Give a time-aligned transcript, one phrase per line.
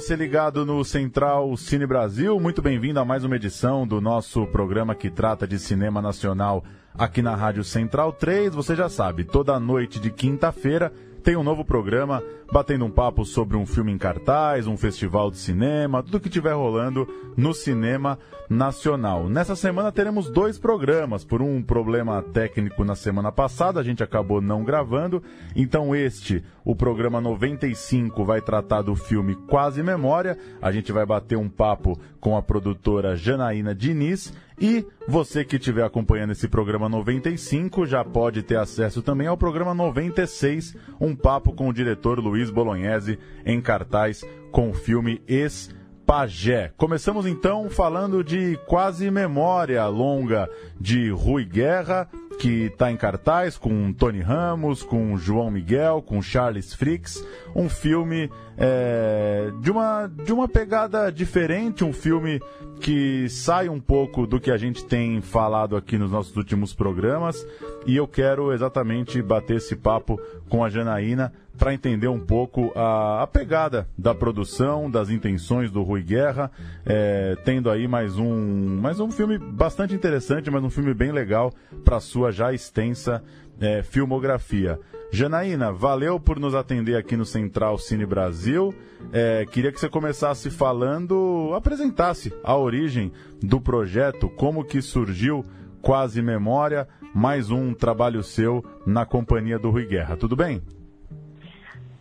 [0.00, 4.94] Você ligado no Central Cine Brasil, muito bem-vindo a mais uma edição do nosso programa
[4.94, 6.62] que trata de cinema nacional
[6.94, 8.54] aqui na Rádio Central 3.
[8.54, 10.92] Você já sabe, toda noite de quinta-feira
[11.28, 15.36] tem um novo programa batendo um papo sobre um filme em cartaz, um festival de
[15.36, 19.28] cinema, tudo que estiver rolando no cinema nacional.
[19.28, 24.40] Nessa semana teremos dois programas, por um problema técnico na semana passada, a gente acabou
[24.40, 25.22] não gravando.
[25.54, 30.38] Então este, o programa 95, vai tratar do filme Quase Memória.
[30.62, 35.84] A gente vai bater um papo com a produtora Janaína Diniz e você que estiver
[35.84, 41.68] acompanhando esse programa 95 já pode ter acesso também ao programa 96, um papo com
[41.68, 45.74] o diretor Luiz Bolognese em cartaz com o filme Ex
[46.08, 46.72] Pajé.
[46.74, 50.48] Começamos então falando de Quase Memória longa
[50.80, 56.72] de Rui Guerra, que está em cartaz com Tony Ramos, com João Miguel, com Charles
[56.72, 57.22] Fricks.
[57.54, 62.40] Um filme é, de, uma, de uma pegada diferente, um filme
[62.80, 67.46] que sai um pouco do que a gente tem falado aqui nos nossos últimos programas.
[67.84, 73.22] E eu quero exatamente bater esse papo com a Janaína para entender um pouco a,
[73.22, 76.50] a, pegada da produção, das intenções do Rui Guerra,
[76.86, 81.52] é, tendo aí mais um, mais um filme bastante interessante, mas um filme bem legal
[81.84, 83.22] para sua já extensa
[83.60, 84.78] é, filmografia.
[85.10, 88.72] Janaína, valeu por nos atender aqui no Central Cine Brasil.
[89.12, 93.10] É, queria que você começasse falando, apresentasse a origem
[93.42, 95.44] do projeto, como que surgiu
[95.80, 100.16] Quase Memória, mais um trabalho seu na companhia do Rui Guerra.
[100.16, 100.60] Tudo bem?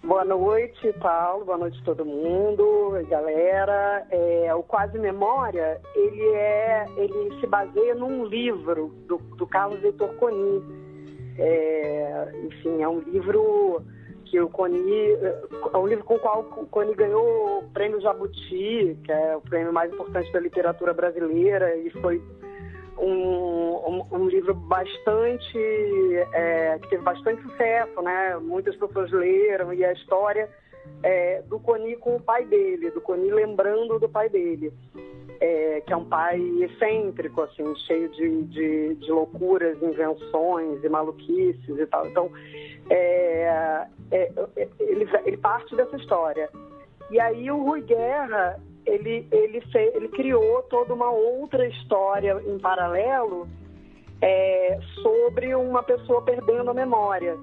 [0.08, 1.44] Boa noite, Paulo.
[1.44, 4.08] Boa noite todo mundo, galera.
[4.10, 10.08] É, o Quase Memória, ele é, ele se baseia num livro do, do Carlos Heitor
[10.16, 10.64] Coni.
[11.38, 13.82] É, enfim, é um livro
[14.23, 15.12] que o Coni,
[15.73, 19.42] é um livro com o qual o Coni ganhou o Prêmio Jabuti, que é o
[19.42, 22.23] prêmio mais importante da literatura brasileira, e foi
[22.98, 23.67] um,
[24.11, 25.58] um, livro bastante
[26.33, 28.38] é, que teve bastante sucesso, né?
[28.38, 30.49] Muitas pessoas leram e a história
[31.04, 34.73] é, do Coni com o pai dele, do Coni lembrando do pai dele,
[35.39, 41.80] é, que é um pai excêntrico, assim, cheio de, de, de, loucuras, invenções e maluquices
[41.80, 42.08] e tal.
[42.08, 42.32] Então,
[42.89, 44.32] é, é,
[44.80, 46.49] ele, ele parte dessa história.
[47.11, 53.48] E aí o Rui Guerra ele, ele, ele criou toda uma outra história em paralelo
[54.22, 57.38] é, sobre uma pessoa perdendo a memória,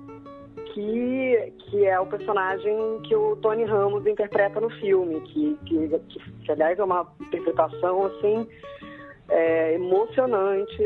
[0.72, 6.32] que, que é o personagem que o Tony Ramos interpreta no filme, que, que, que,
[6.44, 8.48] que aliás é uma interpretação assim
[9.28, 10.76] é, emocionante,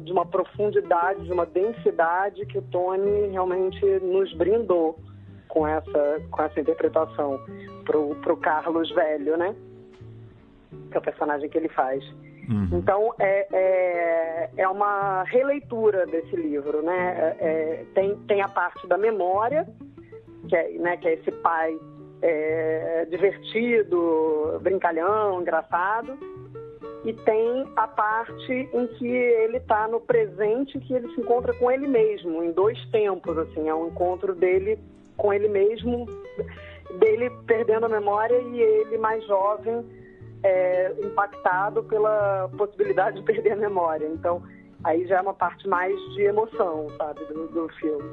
[0.00, 4.98] de uma profundidade, de uma densidade que o Tony realmente nos brindou
[5.48, 7.40] com essa, com essa interpretação
[7.84, 9.54] para o Carlos velho, né?
[10.90, 12.04] que é o personagem que ele faz.
[12.48, 12.78] Uhum.
[12.78, 17.36] Então, é, é, é, uma releitura desse livro, né?
[17.40, 19.66] É, é, tem, tem a parte da memória,
[20.48, 21.76] que é, né, que é esse pai
[22.22, 26.16] é, divertido, brincalhão, engraçado,
[27.04, 31.70] e tem a parte em que ele está no presente, que ele se encontra com
[31.70, 34.78] ele mesmo, em dois tempos, assim, é um encontro dele
[35.16, 36.06] com ele mesmo,
[36.98, 39.84] dele perdendo a memória e ele mais jovem
[40.46, 44.06] é, impactado pela possibilidade de perder a memória.
[44.06, 44.42] Então,
[44.84, 48.04] aí já é uma parte mais de emoção, sabe, do, do filme.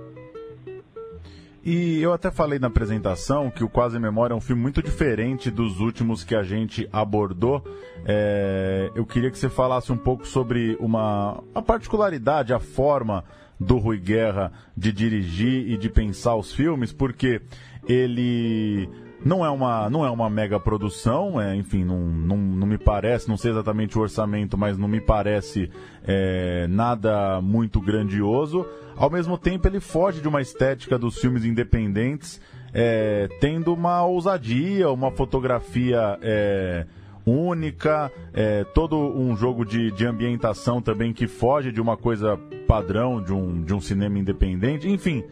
[1.66, 5.49] E eu até falei na apresentação que o Quase Memória é um filme muito diferente
[5.49, 7.63] dos últimos que a gente abordou.
[8.05, 13.23] É, eu queria que você falasse um pouco sobre uma a particularidade, a forma
[13.58, 17.41] do Rui Guerra de dirigir e de pensar os filmes, porque
[17.87, 18.90] ele
[19.25, 23.29] não é uma, não é uma mega produção, é, enfim, não, não, não me parece,
[23.29, 25.70] não sei exatamente o orçamento, mas não me parece
[26.05, 28.66] é, nada muito grandioso.
[28.96, 32.40] Ao mesmo tempo, ele foge de uma estética dos filmes independentes,
[32.73, 36.85] é, tendo uma ousadia, uma fotografia é,
[37.25, 42.37] única, é, todo um jogo de, de ambientação também que foge de uma coisa
[42.67, 44.90] padrão de um, de um cinema independente.
[44.90, 45.23] Enfim,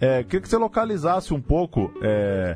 [0.00, 2.54] é, queria que você localizasse um pouco é,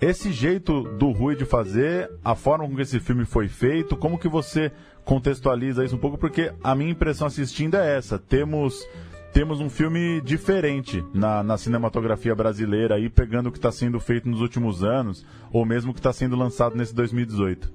[0.00, 4.18] esse jeito do Rui de fazer, a forma com que esse filme foi feito, como
[4.18, 4.72] que você
[5.04, 8.18] contextualiza isso um pouco, porque a minha impressão assistindo é essa.
[8.18, 8.88] Temos
[9.32, 14.28] temos um filme diferente na, na cinematografia brasileira aí, pegando o que está sendo feito
[14.28, 17.72] nos últimos anos, ou mesmo o que está sendo lançado nesse 2018.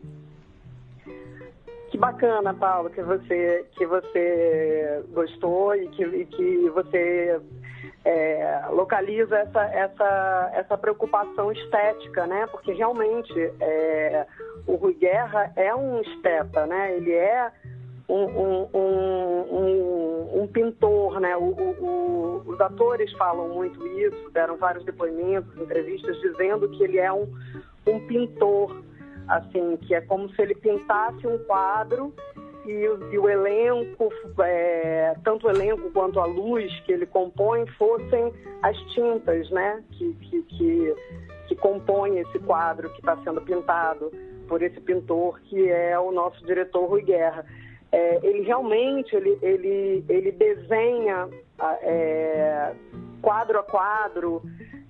[1.91, 7.39] Que bacana, Paulo, que você, que você gostou e que, e que você
[8.03, 12.47] é, localiza essa, essa, essa preocupação estética, né?
[12.47, 14.25] Porque realmente é,
[14.67, 16.95] o Rui Guerra é um esteta, né?
[16.95, 17.51] Ele é
[18.07, 21.35] um, um, um, um pintor, né?
[21.35, 27.11] O, o, os atores falam muito isso, deram vários depoimentos, entrevistas, dizendo que ele é
[27.11, 27.27] um,
[27.87, 28.83] um pintor,
[29.27, 32.13] assim, que é como se ele pintasse um quadro
[32.65, 37.65] e o, e o elenco, é, tanto o elenco quanto a luz que ele compõe,
[37.77, 39.83] fossem as tintas, né?
[39.91, 40.95] Que, que, que,
[41.47, 44.11] que compõem esse quadro que está sendo pintado
[44.47, 47.45] por esse pintor que é o nosso diretor Rui Guerra.
[47.91, 51.29] É, ele realmente ele, ele, ele desenha
[51.81, 52.73] é,
[53.21, 54.41] quadro a quadro,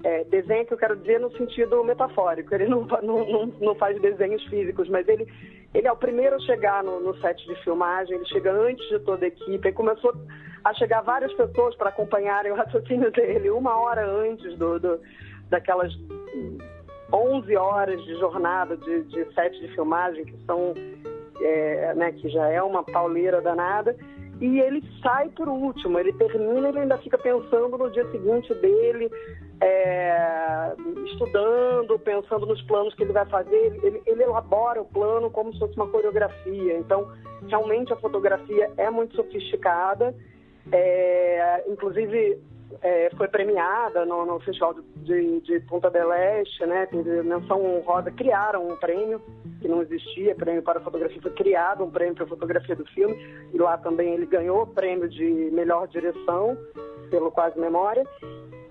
[0.06, 2.54] é, desenho que eu quero dizer no sentido metafórico.
[2.54, 5.28] Ele não, não, não, faz desenhos físicos, mas ele,
[5.74, 9.00] ele é o primeiro a chegar no, no set de filmagem, ele chega antes de
[9.00, 10.14] toda a equipe, e começou
[10.64, 15.00] a chegar várias pessoas para acompanharem o raciocínio dele uma hora antes do, do
[15.50, 15.92] daquelas
[17.12, 20.76] 11 horas de jornada de, de set de filmagem, que são
[21.42, 23.96] é, né, que já é uma pauleira danada,
[24.42, 28.54] e ele sai por último, ele termina e ele ainda fica pensando no dia seguinte
[28.56, 29.10] dele,
[29.62, 30.74] é,
[31.06, 35.60] estudando, pensando nos planos que ele vai fazer, ele, ele, elabora o plano como se
[35.60, 36.78] fosse uma coreografia.
[36.78, 37.10] Então,
[37.48, 40.14] realmente a fotografia é muito sofisticada,
[40.72, 42.38] é, inclusive
[42.82, 46.88] é, foi premiada no, no Festival de, de, Punta del Este, né?
[47.24, 49.22] Menção honrosa, criaram um prêmio
[49.62, 53.16] que não existia, prêmio para fotografia, foi criado um prêmio para fotografia do filme,
[53.54, 56.58] e lá também ele ganhou o prêmio de melhor direção
[57.10, 58.06] pelo Quase Memória.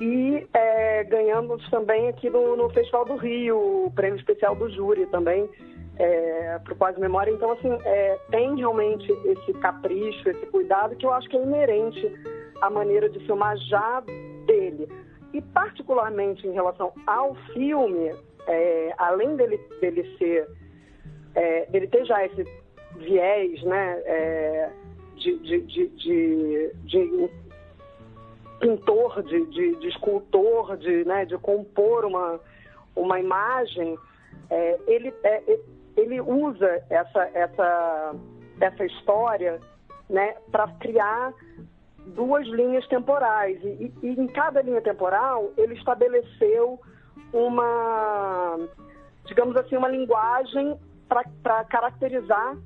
[0.00, 5.06] E é, ganhamos também aqui no, no, Festival do Rio, o prêmio especial do júri
[5.06, 5.48] também,
[5.96, 7.30] é, para o Quase Memória.
[7.30, 12.33] Então, assim, é, tem realmente esse capricho, esse cuidado que eu acho que é inerente
[12.64, 14.02] à maneira de filmar já
[14.46, 14.88] dele.
[15.32, 18.14] E, particularmente em relação ao filme,
[18.46, 20.48] é, além dele, dele ser,
[21.34, 22.46] é, dele ter já esse
[22.96, 24.70] viés, né, é,
[25.16, 27.30] de, de, de, de, de
[28.60, 32.40] pintor, de, de, de, escultor, de, né, de compor uma,
[32.96, 33.98] uma imagem,
[34.48, 35.58] é, ele, é,
[35.96, 38.14] ele usa essa, essa,
[38.60, 39.60] essa história
[40.08, 41.34] né, para criar
[42.06, 43.58] duas linhas temporais.
[43.62, 46.80] E, e, em cada linha temporal, ele estabeleceu
[47.32, 48.58] uma,
[49.26, 50.78] digamos assim, uma linguagem
[51.42, 52.56] para caracterizar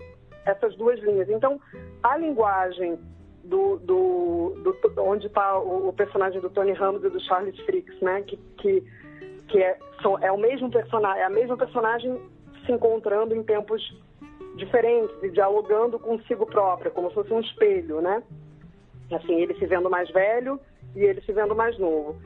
[0.45, 1.29] essas duas linhas.
[1.29, 1.61] Então,
[2.03, 2.99] a linguagem
[3.45, 8.01] do, do, do onde está o, o, personagem do Tony Ramos e do Charles Fricks,
[8.01, 8.23] né?
[8.23, 8.85] Que, que,
[9.49, 12.21] que é, são, é o mesmo personagem, é a mesma personagem
[12.67, 13.83] se encontrando em tempos
[14.57, 18.23] diferentes e dialogando consigo própria, como se fosse um espelho, né?
[19.13, 20.61] Assim, ele se vendo mais velho
[20.95, 22.17] e ele se vendo mais novo.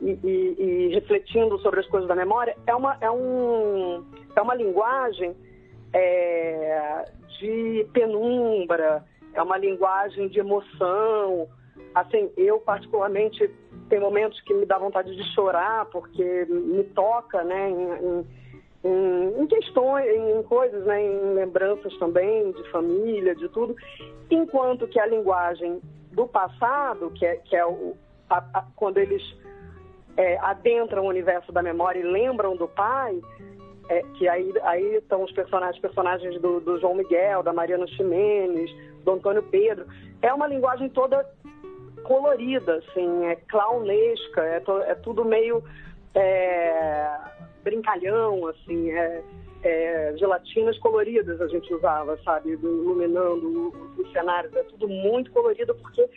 [0.00, 4.04] E, e, e refletindo sobre as coisas da memória, é uma, é um,
[4.34, 5.36] é uma linguagem
[5.92, 7.04] é,
[7.38, 9.04] de penumbra,
[9.34, 11.48] é uma linguagem de emoção.
[11.94, 13.50] Assim, eu particularmente
[13.90, 18.26] tem momentos que me dá vontade de chorar porque me toca, né, em,
[18.84, 23.76] em, em questões, em coisas, né, em lembranças também de família, de tudo.
[24.30, 25.80] Enquanto que a linguagem
[26.12, 27.96] do passado, que é, que é o,
[28.28, 29.22] a, a, quando eles
[30.16, 33.20] é, adentram o universo da memória e lembram do pai,
[33.88, 38.70] é, que aí, aí estão os personagens, personagens do, do João Miguel, da Mariana Ximenes,
[39.04, 39.86] do Antônio Pedro.
[40.22, 41.26] É uma linguagem toda
[42.04, 45.62] colorida, assim, é clownesca, é, to, é tudo meio
[46.14, 47.18] é,
[47.62, 49.22] brincalhão, assim, é,
[49.62, 56.08] é, gelatinas coloridas a gente usava, sabe, iluminando os cenários, é tudo muito colorido porque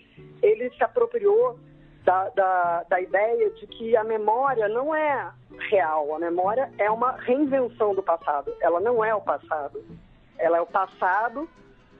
[0.41, 1.57] ele se apropriou
[2.03, 5.31] da, da, da ideia de que a memória não é
[5.69, 9.83] real, a memória é uma reinvenção do passado, ela não é o passado,
[10.37, 11.47] ela é o passado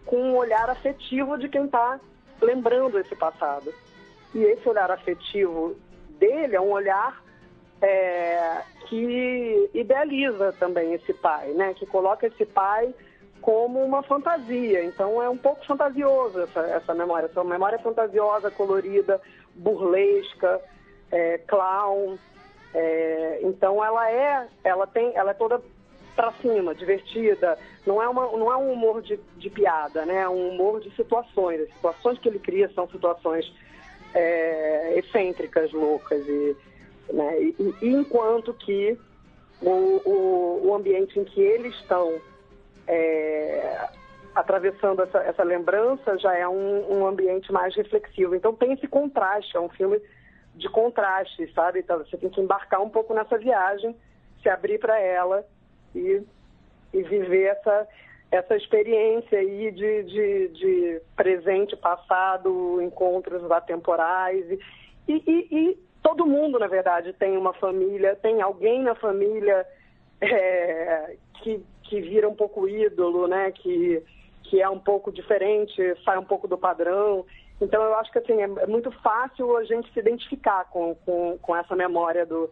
[0.05, 1.99] com um olhar afetivo de quem está
[2.41, 3.73] lembrando esse passado.
[4.35, 5.75] E esse olhar afetivo
[6.19, 7.23] dele é um olhar
[7.81, 8.95] é, que
[9.83, 11.73] idealiza também esse pai, né?
[11.73, 12.93] Que coloca esse pai
[13.41, 14.83] como uma fantasia.
[14.83, 17.27] Então é um pouco fantasioso essa, essa memória.
[17.27, 19.21] Essa memória é fantasiosa, colorida,
[19.53, 20.61] burlesca,
[21.11, 22.17] é, clown.
[22.73, 25.61] É, então ela é, ela tem, ela é toda
[26.15, 27.57] para cima, divertida.
[27.85, 30.21] Não é, uma, não é um humor de, de piada, né?
[30.21, 31.61] É um humor de situações.
[31.61, 33.51] As situações que ele cria são situações
[34.13, 36.25] é, excêntricas, loucas.
[36.25, 36.55] E,
[37.11, 37.41] né?
[37.41, 38.97] e, e enquanto que
[39.63, 42.19] o, o, o, ambiente em que eles estão
[42.87, 43.87] é,
[44.35, 48.35] atravessando essa, essa, lembrança já é um, um, ambiente mais reflexivo.
[48.35, 50.01] Então tem esse contraste, é um filme
[50.55, 51.79] de contraste, sabe?
[51.79, 53.95] Então você tem que embarcar um pouco nessa viagem,
[54.41, 55.45] se abrir para ela
[55.95, 56.21] e,
[56.93, 57.87] e viver essa,
[58.31, 64.45] essa experiência aí de, de, de presente, passado, encontros atemporais.
[64.49, 64.59] E,
[65.07, 69.65] e, e, todo mundo, na verdade, tem uma família, tem alguém na família
[70.21, 73.51] é, que, que vira um pouco ídolo, né?
[73.51, 74.03] Que,
[74.43, 77.25] que é um pouco diferente, sai um pouco do padrão.
[77.59, 81.37] Então, eu acho que assim, é, é muito fácil a gente se identificar com, com,
[81.41, 82.49] com essa memória do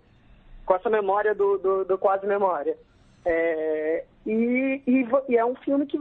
[0.65, 2.77] com essa memória do, do, do quase memória.
[3.25, 5.99] É, e, e, e, é um filme que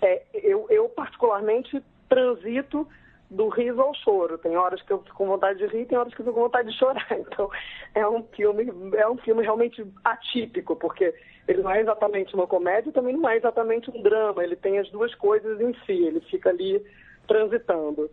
[0.00, 2.86] é, eu, eu, particularmente transito
[3.32, 4.38] do riso ao choro.
[4.38, 6.44] Tem horas que eu fico com vontade de rir, tem horas que eu fico com
[6.44, 7.06] vontade de chorar.
[7.18, 7.50] Então
[7.94, 11.14] é um filme, é um filme realmente atípico, porque
[11.48, 14.44] ele não é exatamente uma comédia também não é exatamente um drama.
[14.44, 16.82] Ele tem as duas coisas em si, ele fica ali
[17.26, 18.10] transitando.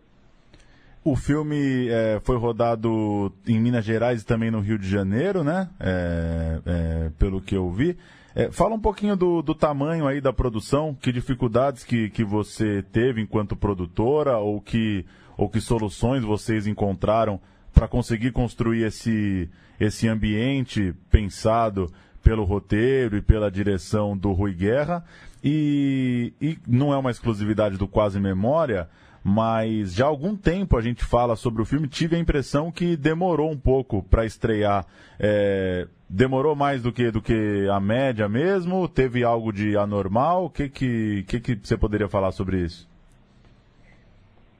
[1.02, 5.70] O filme é, foi rodado em Minas Gerais e também no Rio de Janeiro, né?
[5.80, 7.96] É, é, pelo que eu vi.
[8.40, 12.82] É, fala um pouquinho do, do, tamanho aí da produção, que dificuldades que, que você
[12.90, 15.04] teve enquanto produtora ou que,
[15.36, 17.38] ou que soluções vocês encontraram
[17.70, 19.46] para conseguir construir esse,
[19.78, 21.92] esse ambiente pensado
[22.22, 25.04] pelo roteiro e pela direção do Rui Guerra.
[25.44, 28.88] E, e não é uma exclusividade do Quase Memória,
[29.22, 31.88] mas já há algum tempo a gente fala sobre o filme.
[31.88, 34.86] Tive a impressão que demorou um pouco para estrear.
[35.18, 38.88] É, demorou mais do que, do que a média mesmo?
[38.88, 40.46] Teve algo de anormal?
[40.46, 42.88] O que, que, que, que você poderia falar sobre isso?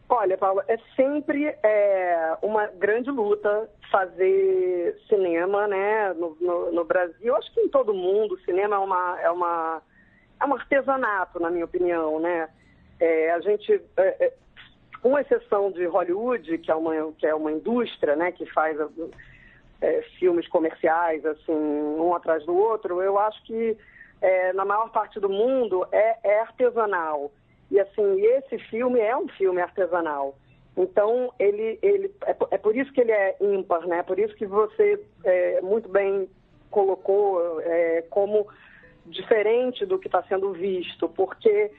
[0.09, 6.13] Olha, Paulo, é sempre é, uma grande luta fazer cinema, né?
[6.15, 9.83] No, no, no, Brasil, acho que em todo mundo, o cinema é uma, é uma
[10.41, 12.49] é um artesanato, na minha opinião, né?
[12.99, 14.33] É, a gente, é, é
[15.03, 18.77] com exceção de Hollywood, que é uma, que é uma indústria né, que faz
[19.81, 23.77] é, filmes comerciais assim um atrás do outro, eu acho que
[24.21, 27.33] é, na maior parte do mundo é, é, artesanal.
[27.71, 30.35] E assim, esse filme é um filme artesanal.
[30.77, 34.03] Então, ele, ele é, é por isso que ele é ímpar, né?
[34.03, 36.29] Por isso que você é, muito bem
[36.71, 38.47] colocou é, como
[39.07, 41.71] diferente do que está sendo visto, porque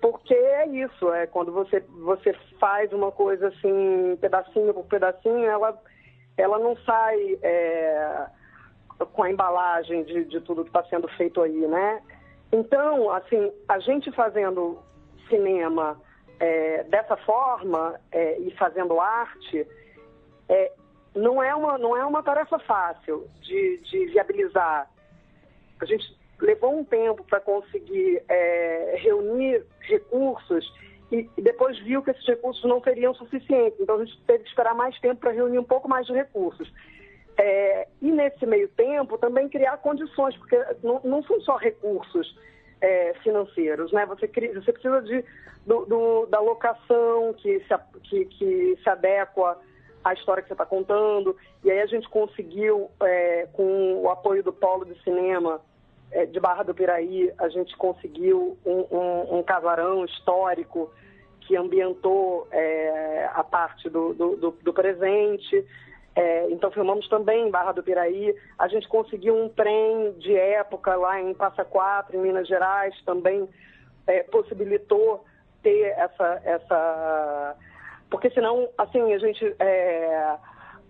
[0.00, 5.80] porque é isso, é quando você, você faz uma coisa assim, pedacinho por pedacinho, ela,
[6.36, 8.26] ela não sai é,
[9.12, 12.02] com a embalagem de, de tudo que está sendo feito aí, né?
[12.52, 14.78] Então, assim, a gente fazendo
[15.28, 16.00] cinema
[16.38, 19.66] é, dessa forma é, e fazendo arte,
[20.48, 20.72] é,
[21.14, 24.88] não, é uma, não é uma tarefa fácil de, de viabilizar.
[25.80, 30.72] A gente levou um tempo para conseguir é, reunir recursos
[31.10, 33.78] e, depois viu que esses recursos não seriam suficientes.
[33.80, 36.72] Então a gente teve que esperar mais tempo para reunir um pouco mais de recursos.
[37.36, 42.36] É, e nesse meio tempo também criar condições, porque não, não são só recursos
[42.80, 44.06] é, financeiros, né?
[44.06, 45.24] Você, cria, você precisa de,
[45.66, 49.58] do, do, da locação que se, que, que se adequa
[50.04, 51.36] à história que você está contando.
[51.64, 55.60] E aí a gente conseguiu, é, com o apoio do Polo de Cinema,
[56.30, 60.90] de Barra do Piraí, a gente conseguiu um, um, um casarão histórico
[61.40, 65.64] que ambientou é, a parte do, do, do, do presente.
[66.16, 68.34] É, então filmamos também em Barra do Piraí.
[68.58, 73.48] A gente conseguiu um trem de época lá em Passa Quatro, em Minas Gerais, também
[74.06, 75.24] é, possibilitou
[75.62, 77.56] ter essa, essa.
[78.08, 80.36] Porque senão, assim, a gente é,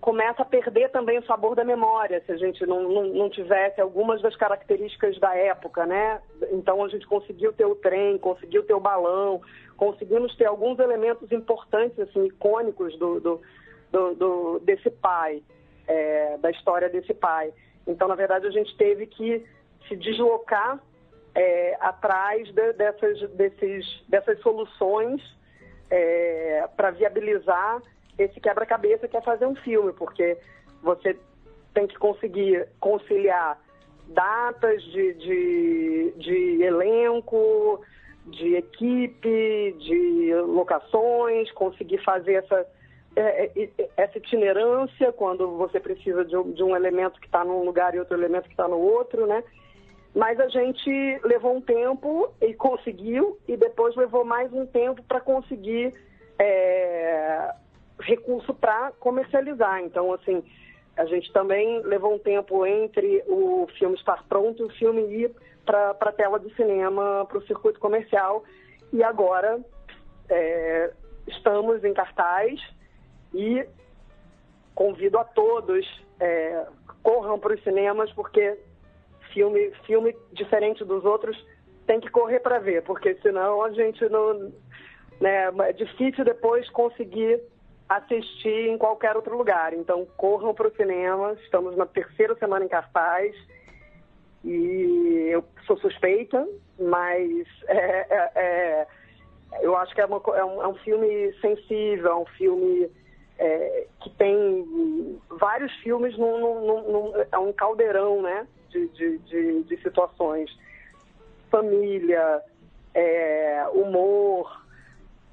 [0.04, 3.80] começa a perder também o sabor da memória, se a gente não, não, não, tivesse
[3.80, 6.20] algumas das características da época, né?
[6.52, 9.40] Então a gente conseguiu ter o trem, conseguiu ter o balão,
[9.78, 13.40] conseguimos ter alguns elementos importantes, assim, icônicos do, do,
[13.90, 15.42] do, do desse pai,
[15.88, 17.50] é, da história desse pai.
[17.86, 19.42] Então, na verdade, a gente teve que
[19.88, 20.82] se deslocar
[21.34, 25.22] é, atrás de, dessas, desses, dessas soluções
[25.88, 27.80] é, para viabilizar
[28.18, 30.36] esse quebra-cabeça que é fazer um filme, porque
[30.82, 31.16] você
[31.72, 33.58] tem que conseguir conciliar
[34.08, 37.80] datas de, de, de elenco,
[38.26, 42.66] de equipe, de locações, conseguir fazer essa,
[43.16, 47.64] é, é, essa itinerância quando você precisa de um, de um elemento que está num
[47.64, 49.42] lugar e outro elemento que está no outro, né?
[50.14, 55.20] mas a gente levou um tempo e conseguiu, e depois levou mais um tempo para
[55.20, 55.92] conseguir
[56.38, 57.52] é,
[58.00, 59.80] recurso para comercializar.
[59.82, 60.42] Então, assim,
[60.96, 65.34] a gente também levou um tempo entre o filme estar pronto e o filme ir
[65.64, 68.44] para a tela de cinema, para o circuito comercial.
[68.92, 69.60] E agora
[70.28, 70.92] é,
[71.26, 72.60] estamos em cartaz
[73.32, 73.66] e
[74.74, 75.86] convido a todos,
[76.20, 76.66] é,
[77.02, 78.58] corram para os cinemas, porque
[79.32, 81.36] filme, filme diferente dos outros
[81.86, 84.52] tem que correr para ver, porque senão a gente não.
[85.20, 87.40] Né, é difícil depois conseguir
[87.88, 89.72] assistir em qualquer outro lugar.
[89.72, 93.34] Então corram para o cinema, estamos na terceira semana em cartaz
[94.44, 96.46] e eu sou suspeita,
[96.78, 98.86] mas é, é, é,
[99.62, 102.90] eu acho que é, uma, é, um, é, um, filme sensível, é um filme
[103.38, 108.46] é, que tem vários filmes num, num, num, é um caldeirão, né?
[108.74, 110.50] de, de, de, de situações.
[111.50, 112.42] Família,
[113.72, 114.63] humor,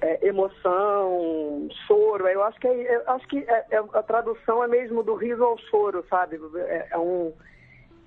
[0.02, 2.26] é, emoção, choro.
[2.26, 5.42] Eu acho que, é, eu acho que é, é, a tradução é mesmo do riso
[5.44, 6.40] ao choro, sabe?
[6.56, 7.32] É, é, um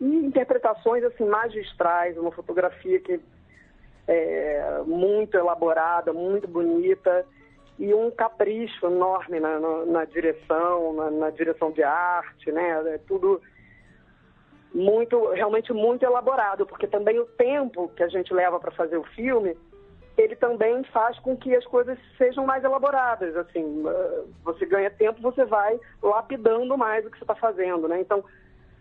[0.02, 3.18] e interpretações assim magistrais, uma fotografia que
[4.06, 7.26] é muito elaborada, muito bonita
[7.80, 12.94] e um capricho enorme na, na, na direção, na, na, direção de arte, né?
[12.94, 13.42] É tudo
[14.74, 19.04] muito, realmente muito elaborado, porque também o tempo que a gente leva para fazer o
[19.04, 19.58] filme,
[20.18, 23.36] ele também faz com que as coisas sejam mais elaboradas.
[23.36, 28.00] Assim, ah, você ganha tempo, você vai lapidando mais o que você está fazendo, né?
[28.02, 28.24] Então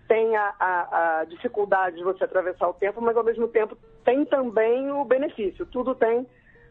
[0.06, 4.24] tem a, a, a, dificuldade de você atravessar o tempo, mas ao mesmo tempo tem
[4.24, 5.66] também o benefício.
[5.66, 6.26] Tudo tem,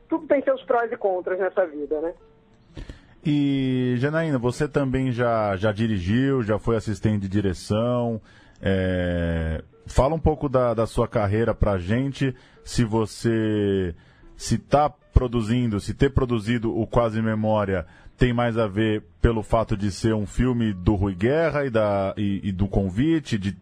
[0.08, 2.13] tudo tem seus prós e contras nessa vida, né?
[3.25, 8.22] E Janaína, você também já, já dirigiu, já foi assistente de direção.
[8.62, 13.96] É, fala um pouco da, da sua carreira pra gente, se você
[14.44, 17.86] se está produzindo, se ter produzido o Quase Memória
[18.18, 22.14] tem mais a ver pelo fato de ser um filme do Rui Guerra e, da,
[22.18, 23.56] e, e do convite, de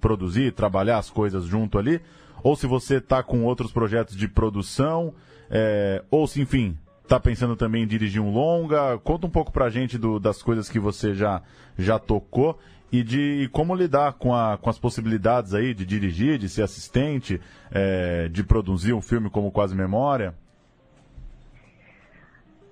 [0.00, 2.00] produzir, trabalhar as coisas junto ali,
[2.44, 5.12] ou se você está com outros projetos de produção,
[5.50, 8.98] é, ou se, enfim, está pensando também em dirigir um longa.
[8.98, 11.42] Conta um pouco pra gente do, das coisas que você já,
[11.76, 12.56] já tocou
[12.92, 17.40] e de como lidar com, a, com as possibilidades aí de dirigir, de ser assistente,
[17.72, 20.34] é, de produzir um filme como Quase Memória?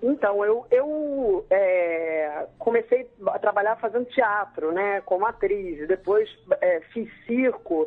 [0.03, 6.29] Então, eu, eu é, comecei a trabalhar fazendo teatro, né, como atriz, depois
[6.61, 7.87] é, fiz circo,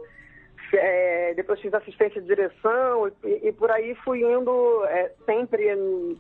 [0.74, 6.20] é, depois fiz assistência de direção e, e por aí fui indo é, sempre em,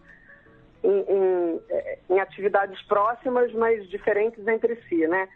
[0.83, 5.27] em, em, é, em atividades próximas, mas diferentes entre si, né?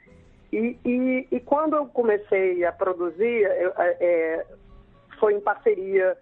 [0.56, 4.46] E, e, e quando eu comecei a produzir, eu, é, é
[5.20, 6.18] foi em parceria.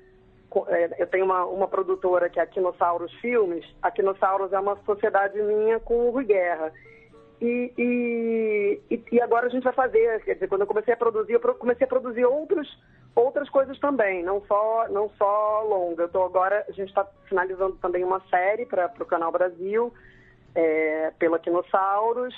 [0.50, 3.64] Com, é, eu tenho uma, uma produtora que é a Quinossauros Filmes.
[3.80, 6.74] A Quinossauros é uma sociedade minha com o Rui Guerra.
[7.40, 11.34] E, e, e, agora a gente vai fazer, quer dizer, quando eu comecei a produzir,
[11.34, 12.68] eu comecei a produzir outros,
[13.16, 16.10] outras coisas também, não só, não só longa.
[16.12, 19.94] Eu agora, a gente está finalizando também uma série para o Canal Brasil,
[20.56, 22.34] é, pela Quinossauros.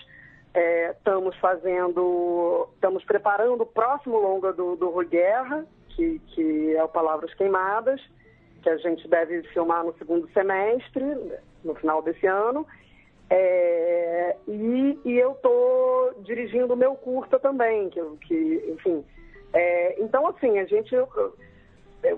[0.56, 6.82] É, estamos fazendo, estamos preparando o próximo longa do, do Rui Guerra, que, que é
[6.82, 8.02] o Palavras Queimadas,
[8.64, 11.04] que a gente deve filmar no segundo semestre,
[11.62, 12.66] no final desse ano.
[13.30, 19.04] É, e, e, eu estou dirigindo o meu curta também, que, que enfim.
[19.52, 21.10] É, então, assim, a gente eu,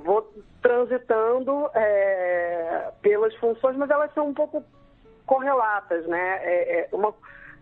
[0.03, 4.63] vou transitando é, pelas funções, mas elas são um pouco
[5.25, 6.39] correlatas, né?
[6.43, 7.15] É, é uma,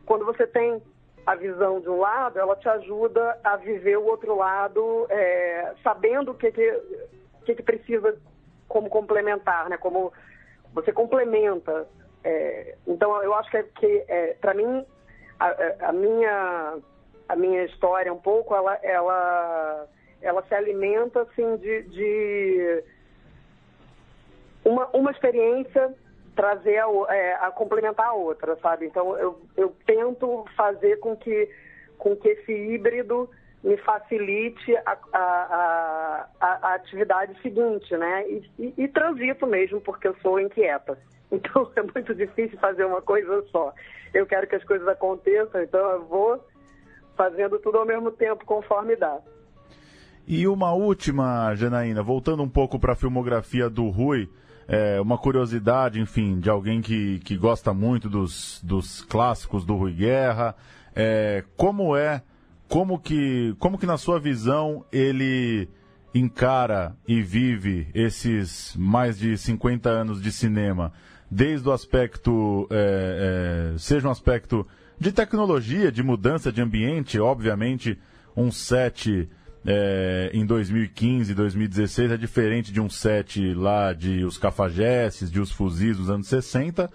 [0.05, 0.81] quando você tem
[1.25, 6.31] a visão de um lado, ela te ajuda a viver o outro lado, é, sabendo
[6.31, 6.81] o que, que,
[7.45, 8.15] que, que, precisa
[8.67, 9.77] como complementar, né?
[9.77, 10.13] Como
[10.73, 11.87] você complementa.
[12.23, 14.85] É, então, eu acho que, que é, para mim,
[15.39, 16.77] a, a, minha
[17.27, 19.87] a minha história um pouco, ela, ela,
[20.21, 22.83] ela se alimenta assim de, de
[24.63, 25.93] uma, uma experiência
[26.35, 28.85] trazer a, é, a, complementar a outra, sabe?
[28.85, 31.49] Então eu, eu tento fazer com que,
[31.97, 33.29] com que esse híbrido
[33.63, 38.29] me facilite a, a, a, atividade seguinte, né?
[38.29, 40.97] E, e, e, transito mesmo, porque eu sou inquieta.
[41.31, 43.73] Então é muito difícil fazer uma coisa só.
[44.13, 46.39] Eu quero que as coisas aconteçam, então eu vou
[47.17, 49.19] fazendo tudo ao mesmo tempo, conforme dá.
[50.27, 54.29] E uma última, Janaína, voltando um pouco para a filmografia do Rui,
[54.67, 59.93] é, uma curiosidade, enfim, de alguém que, que gosta muito dos, dos clássicos do Rui
[59.93, 60.55] Guerra.
[60.95, 62.21] É, como é,
[62.67, 65.69] como que, como que na sua visão ele
[66.13, 70.93] encara e vive esses mais de 50 anos de cinema,
[71.29, 74.65] desde o aspecto, é, é, seja um aspecto
[74.97, 77.99] de tecnologia, de mudança de ambiente, obviamente,
[78.35, 79.29] um set
[79.65, 85.51] é, em 2015, 2016 é diferente de um set lá de Os Cafajestes, de Os
[85.51, 86.89] Fuzis dos anos 60,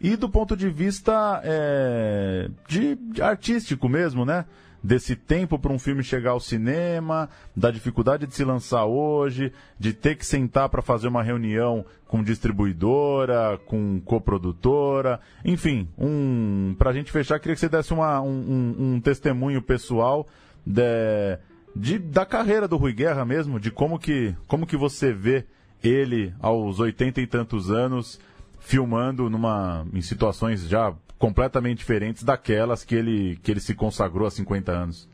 [0.00, 4.46] e do ponto de vista é, de, de artístico mesmo, né?
[4.84, 9.94] desse tempo para um filme chegar ao cinema, da dificuldade de se lançar hoje, de
[9.94, 16.92] ter que sentar para fazer uma reunião com distribuidora, com coprodutora, enfim, um, para a
[16.92, 20.26] gente fechar, queria que você desse uma, um, um, um testemunho pessoal
[20.66, 21.38] de,
[21.74, 25.44] de, da carreira do Rui Guerra mesmo, de como que, como que você vê
[25.82, 28.20] ele aos oitenta e tantos anos
[28.58, 34.30] filmando numa, em situações já completamente diferentes daquelas que ele, que ele se consagrou há
[34.30, 35.08] 50 anos?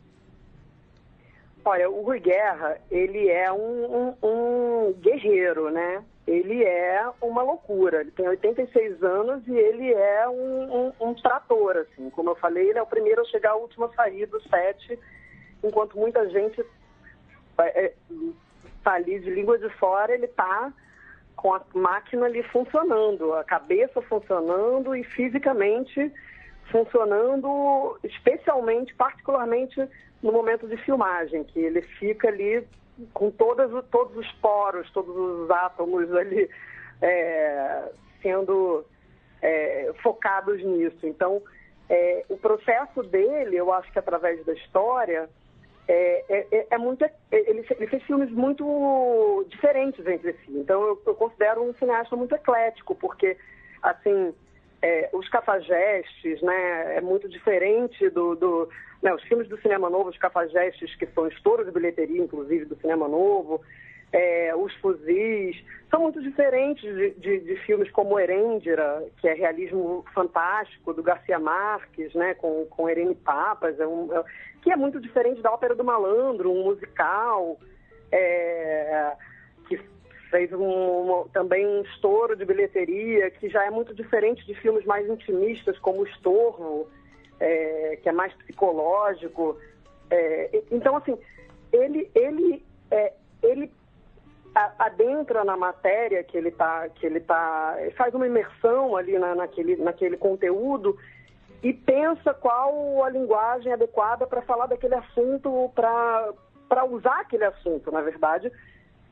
[1.64, 6.02] Olha, o Rui Guerra, ele é um, um, um, guerreiro, né?
[6.26, 8.00] Ele é uma loucura.
[8.00, 12.08] Ele tem 86 anos e ele é um, um, trator, assim.
[12.10, 14.98] Como eu falei, ele é o primeiro a chegar, o último a sair do set,
[15.62, 16.60] enquanto muita gente
[17.50, 17.92] está é,
[18.84, 20.72] ali de língua de fora, ele está
[21.36, 26.12] com a máquina ali funcionando, a cabeça funcionando e fisicamente
[26.70, 29.88] funcionando, especialmente, particularmente
[30.22, 32.66] no momento de filmagem, que ele fica ali
[33.14, 36.48] com todas, todos os poros, todos os átomos ali
[37.00, 37.90] é,
[38.22, 38.84] sendo
[39.40, 41.06] é, focados nisso.
[41.06, 41.42] Então,
[41.88, 45.28] é, o processo dele, eu acho que através da história,
[45.92, 47.04] é, é, é, é muito.
[47.04, 50.52] É, ele, ele, fez filmes muito diferentes entre si.
[50.52, 53.36] Então eu, eu considero um cineasta muito eclético, porque
[53.82, 54.32] assim
[54.80, 58.68] é, os cafajestes, né, é muito diferente do, do
[59.02, 62.76] né, os filmes do cinema novo, os cafajestes que são estouro de bilheteria, inclusive do
[62.76, 63.60] cinema novo,
[64.12, 65.56] é, os fuzis,
[65.90, 71.38] são muito diferentes de, de, de, filmes como Herêndira, que é realismo fantástico, do Garcia
[71.38, 74.24] Marques, né, com, com Irene Papas, é um, é,
[74.62, 77.58] que é muito diferente da Ópera do Malandro, um musical,
[78.12, 79.12] é,
[79.68, 79.78] que
[80.30, 85.08] fez um, também um estouro de bilheteria, que já é muito diferente de filmes mais
[85.08, 86.88] intimistas, como O Estorvo,
[87.38, 89.58] é, que é mais psicológico.
[90.10, 91.18] É, então, assim,
[91.72, 93.72] ele, ele, é, ele
[94.78, 99.76] adentra na matéria que ele está, que ele tá, faz uma imersão ali na, naquele,
[99.76, 100.96] naquele conteúdo
[101.62, 108.00] e pensa qual a linguagem adequada para falar daquele assunto, para usar aquele assunto, na
[108.00, 108.50] verdade,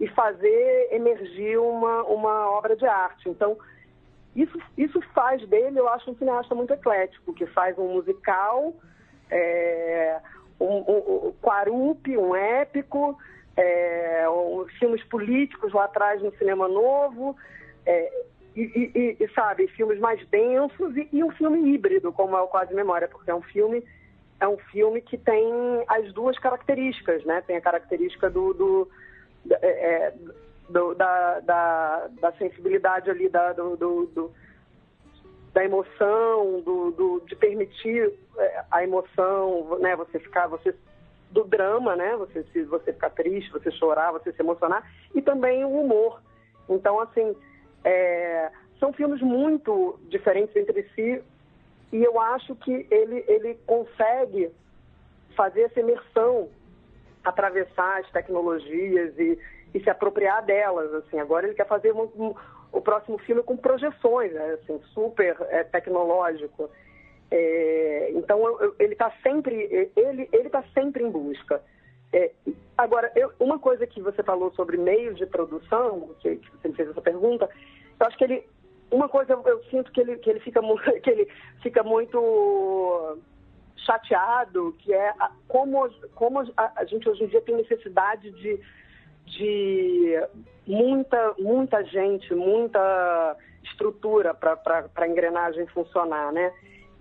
[0.00, 3.28] e fazer emergir uma, uma obra de arte.
[3.28, 3.58] Então,
[4.34, 8.72] isso, isso faz dele, eu acho, um cineasta muito eclético, que faz um musical,
[9.30, 10.20] é,
[10.60, 13.18] um, um, um quarupe, um épico,
[13.56, 14.24] é,
[14.78, 17.36] filmes políticos lá atrás no cinema novo,
[17.84, 18.22] é,
[18.62, 22.48] e, e, e, sabe, filmes mais densos e, e, um filme híbrido, como é o
[22.48, 23.84] Quase Memória, porque é um filme
[24.40, 25.52] é um filme que tem
[25.88, 27.42] as duas características, né?
[27.46, 28.88] Tem a característica do, do,
[29.50, 30.14] é, é
[30.68, 34.30] do da, da, da, sensibilidade ali da, do, do,
[35.52, 39.96] da emoção, do, do, de permitir é, a emoção, né?
[39.96, 40.72] Você ficar, você
[41.32, 42.16] do drama, né?
[42.16, 46.22] Você, se você ficar triste, você chorar, você se emocionar, e também o humor.
[46.68, 47.34] Então, assim,
[47.84, 51.22] é, são filmes muito diferentes entre si,
[51.92, 54.50] e eu acho que ele, ele consegue
[55.34, 56.48] fazer essa imersão,
[57.24, 59.38] atravessar as tecnologias e,
[59.74, 60.92] e se apropriar delas.
[60.94, 62.34] Assim, agora ele quer fazer um, um,
[62.72, 64.58] o próximo filme com projeções, né?
[64.60, 66.70] assim, super é, tecnológico.
[67.30, 71.62] É, então eu, eu, ele está sempre ele ele está sempre em busca.
[72.12, 72.30] É,
[72.76, 76.74] agora eu, uma coisa que você falou sobre meios de produção, que, que, você me
[76.74, 77.48] fez essa pergunta,
[78.00, 78.46] eu acho que ele
[78.90, 80.60] uma coisa eu, eu sinto que ele que ele fica
[81.02, 81.28] que ele
[81.62, 83.18] fica muito
[83.76, 88.60] chateado, que é a, como como a, a gente hoje em dia tem necessidade de
[89.26, 90.26] de
[90.66, 96.52] muita muita gente, muita estrutura para a engrenagem funcionar, né?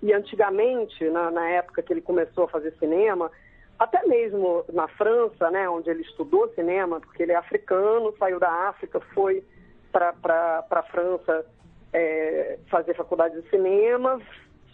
[0.02, 3.32] E antigamente, na, na, época que ele começou a fazer cinema,
[3.80, 8.52] até mesmo na França, né, onde ele estudou cinema, porque ele é africano, saiu da
[8.70, 9.44] África, foi
[9.92, 11.46] para a França
[11.94, 14.20] é, fazer faculdade de cinema,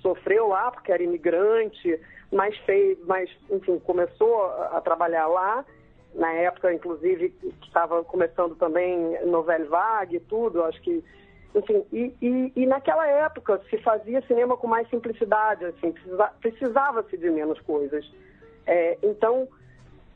[0.02, 2.00] sofreu lá porque era imigrante,
[2.32, 5.66] mas fez, mas enfim, começou a, trabalhar lá.
[6.14, 11.04] Na época, inclusive, estava começando também Nouvelle Vague e tudo, acho que
[11.56, 15.94] enfim, e, e, e, naquela época se fazia cinema com mais simplicidade, assim,
[16.42, 18.04] precisava-se de menos coisas.
[18.66, 19.48] É, então,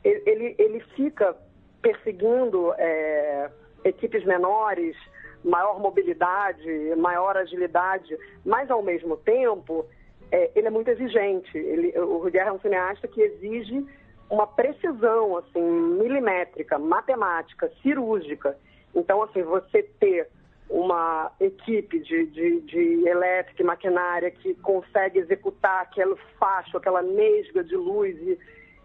[0.04, 1.36] ele, ele fica
[1.82, 3.50] perseguindo é,
[3.84, 4.96] equipes menores,
[5.44, 9.86] maior mobilidade, maior agilidade, mas ao mesmo tempo
[10.30, 11.56] é, ele é muito exigente.
[11.56, 13.86] Ele, o Guerra é um cineasta que exige
[14.30, 18.56] uma precisão assim milimétrica, matemática, cirúrgica.
[18.94, 20.28] Então, assim, você ter
[20.68, 27.64] uma equipe de, de, de elétrica e maquinária que consegue executar aquele facho, aquela nesga
[27.64, 28.38] de luz e,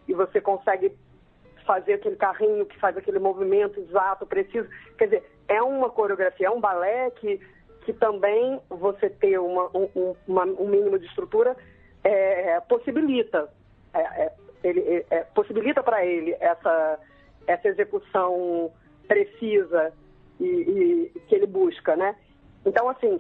[0.08, 0.94] e você consegue
[1.66, 4.68] fazer aquele carrinho que faz aquele movimento exato, preciso.
[4.98, 7.40] Quer dizer, é uma coreografia, é um balé que,
[7.82, 11.56] que também você ter uma, um, uma, um mínimo de estrutura
[12.04, 13.50] é, possibilita.
[13.94, 17.00] É, é, ele, é, possibilita para ele essa,
[17.46, 18.72] essa execução
[19.08, 19.94] precisa
[20.44, 22.16] e, e, que ele busca, né?
[22.66, 23.20] Então, assim,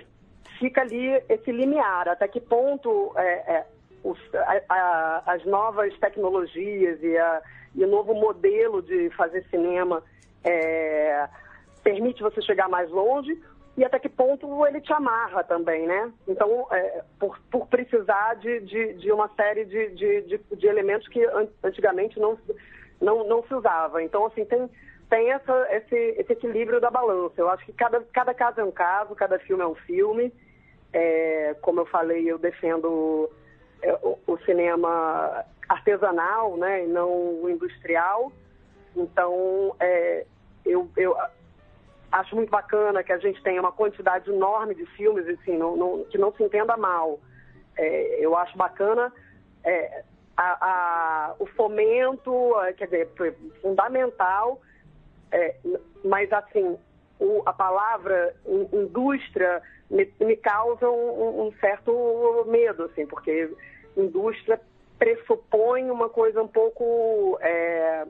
[0.59, 3.65] fica ali esse limiar, até que ponto é, é,
[4.03, 7.41] os, a, a, as novas tecnologias e, a,
[7.75, 10.03] e, o novo modelo de fazer cinema
[10.43, 11.27] é,
[11.83, 13.41] permite você chegar mais longe
[13.75, 16.11] e até que ponto ele te amarra também, né?
[16.27, 21.25] Então, é, por, por, precisar de, de, de, uma série de, de, elementos que
[21.63, 22.37] antigamente não,
[23.01, 24.03] não, não se usava.
[24.03, 24.69] Então, assim, tem,
[25.13, 27.35] tem essa, esse, esse equilíbrio da balança.
[27.37, 30.33] Eu acho que cada, cada caso é um caso, cada filme é um filme.
[30.91, 33.29] É, como eu falei, eu defendo
[33.83, 37.11] é, o, o, cinema artesanal, né, e não
[37.43, 38.31] o industrial.
[38.95, 40.25] Então, é,
[40.65, 41.15] eu, eu
[42.11, 46.05] acho muito bacana que a gente tenha uma quantidade enorme de filmes, assim, não, não,
[46.05, 47.19] que não se entenda mal.
[47.77, 49.13] É, eu acho bacana
[49.63, 50.03] é,
[50.35, 53.09] a, a, o fomento, é, quer dizer,
[53.61, 54.59] fundamental,
[55.33, 55.55] é,
[56.05, 56.77] mas assim,
[57.19, 58.35] o, a palavra
[58.71, 63.49] indústria me, me causa um, um, certo medo, assim, porque
[63.97, 64.61] indústria
[64.99, 68.05] pressupõe uma coisa um pouco é,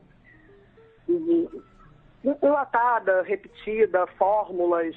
[2.41, 4.93] enlatada, repetida, fórmulas,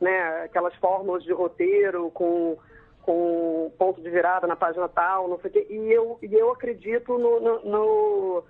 [0.00, 2.58] né, aquelas fórmulas de roteiro com,
[3.02, 5.66] com ponto de virada na página tal, não sei o quê.
[5.70, 8.44] E eu, e eu acredito no, no, no,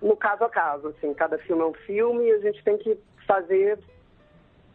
[0.00, 0.88] no caso a caso.
[0.88, 3.78] Assim, cada filme é um filme e a gente tem que fazer.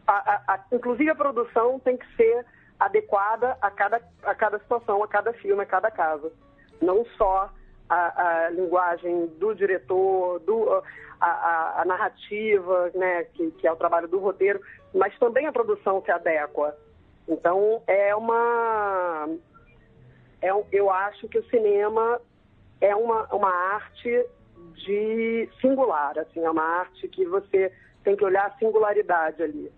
[0.06, 2.44] A, a, a, inclusive a produção tem que ser
[2.78, 6.32] adequada a cada, a cada situação, a cada filme, a cada caso.
[6.80, 7.50] Não só
[7.88, 10.82] a, a linguagem do diretor, do,
[11.20, 14.60] a, narrativa, né, que, que, é o trabalho do roteiro,
[14.92, 16.76] mas também a produção se adequa.
[17.28, 19.28] Então, é uma.
[20.40, 22.20] É, eu acho que o cinema
[22.80, 24.26] é uma, uma arte
[24.74, 27.72] de singular, assim, é uma arte que você
[28.02, 29.70] tem que olhar a singularidade ali.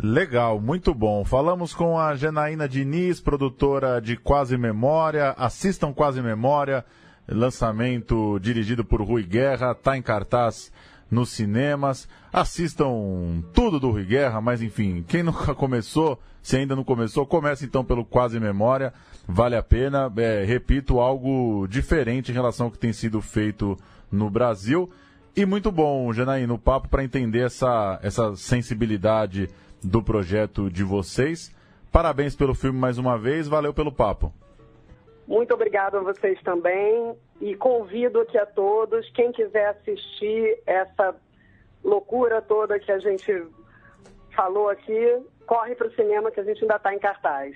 [0.00, 1.24] Legal, muito bom.
[1.24, 5.30] Falamos com a Janaína Diniz, produtora de Quase Memória.
[5.36, 6.84] Assistam Quase Memória,
[7.26, 10.72] lançamento dirigido por Rui Guerra, está em cartaz
[11.10, 12.08] nos cinemas.
[12.32, 17.64] Assistam tudo do Rui Guerra, mas enfim, quem nunca começou, se ainda não começou, comece
[17.64, 18.92] então pelo Quase Memória.
[19.26, 20.12] Vale a pena.
[20.16, 23.76] É, repito, algo diferente em relação ao que tem sido feito
[24.10, 24.90] no Brasil.
[25.36, 29.48] E muito bom, Janaína, o papo para entender essa, essa sensibilidade
[29.82, 31.52] do projeto de vocês.
[31.92, 34.32] Parabéns pelo filme mais uma vez, valeu pelo papo.
[35.28, 41.14] Muito obrigado a vocês também e convido aqui a todos, quem quiser assistir essa
[41.84, 43.46] loucura toda que a gente
[44.34, 47.54] falou aqui, corre para o cinema que a gente ainda está em cartaz.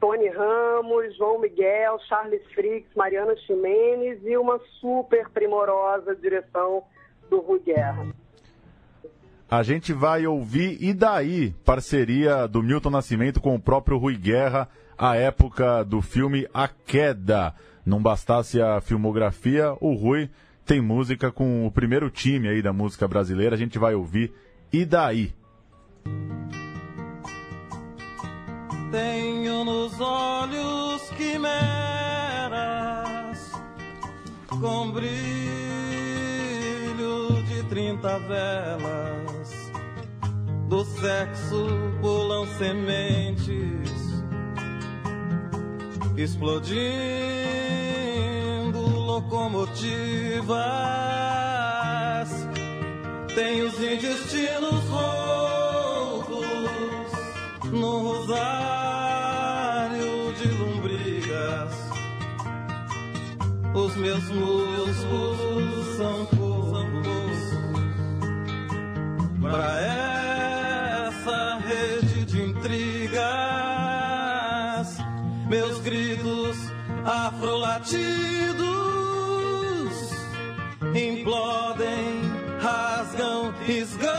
[0.00, 6.82] Tony Ramos, João Miguel, Charles Fricks, Mariana Ximenes e uma super primorosa direção
[7.30, 8.08] do Rui Guerra.
[9.48, 14.68] A gente vai ouvir E Daí, parceria do Milton Nascimento com o próprio Rui Guerra,
[14.98, 17.54] a época do filme A Queda.
[17.86, 20.28] Não bastasse a filmografia, o Rui
[20.66, 23.54] tem música com o primeiro time aí da música brasileira.
[23.54, 24.32] A gente vai ouvir
[24.72, 25.32] E Daí.
[28.90, 32.58] Tenho nos olhos quimeras
[34.48, 35.08] com brilho
[37.46, 39.68] de trinta velas
[40.68, 41.66] do sexo
[42.00, 43.87] pulam sementes,
[46.22, 46.78] explodindo
[48.80, 50.48] locomotivas.
[53.34, 56.46] Tem os intestinos roucos
[57.70, 59.14] no rosário
[60.34, 61.88] de lombrigas.
[63.74, 67.38] Os meus músculos são corpos
[69.40, 70.07] pra ela.
[77.78, 78.58] Afrolatidos
[80.94, 82.20] implodem
[82.60, 84.18] rasgam, esganam,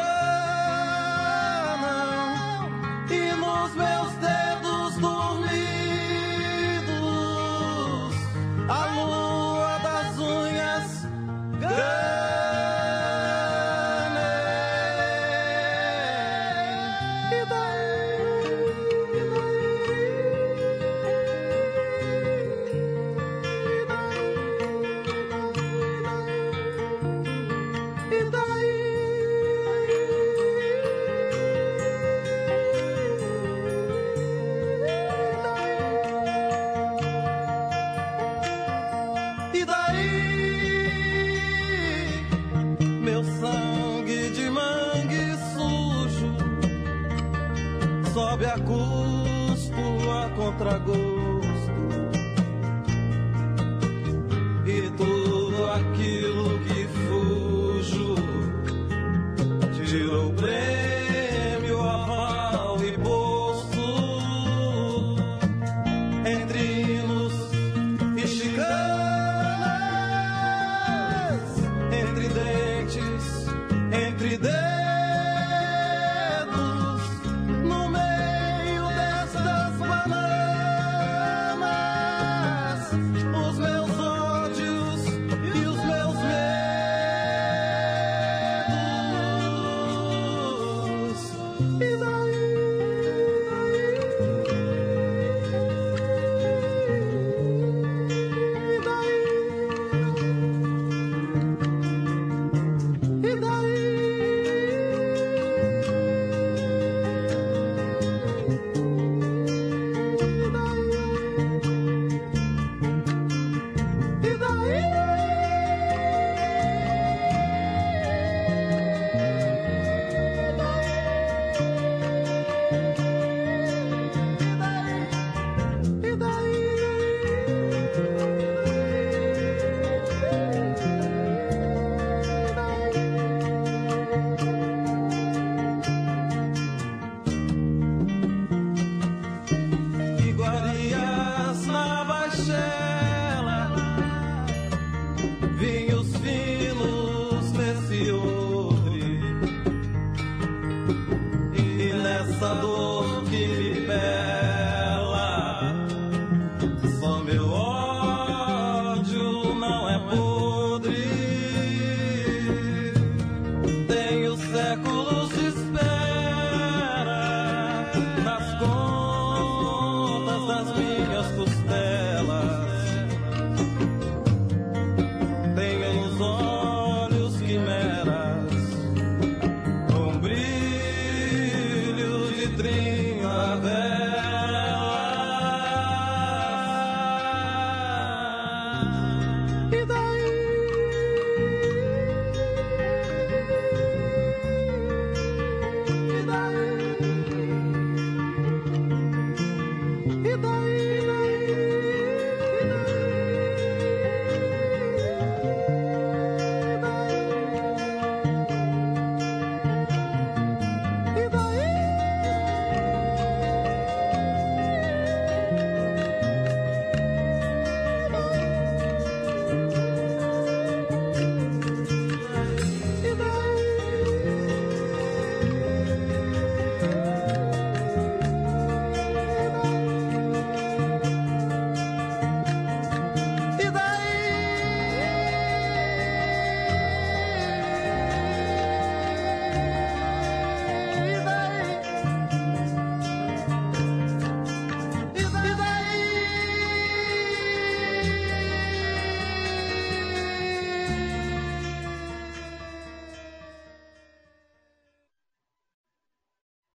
[3.09, 4.28] e nos meus dedos